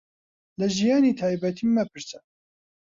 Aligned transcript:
لە 0.59 0.67
ژیانی 0.77 1.17
تایبەتیم 1.19 1.69
مەپرسە. 1.75 2.19